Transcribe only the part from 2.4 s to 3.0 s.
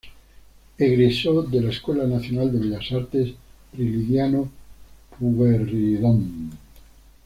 de Bellas